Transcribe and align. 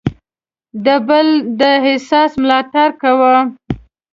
د 0.85 0.87
بل 1.07 1.27
د 1.59 1.61
احساس 1.89 2.31
ملاتړ 2.41 2.89
کوو. 3.01 3.35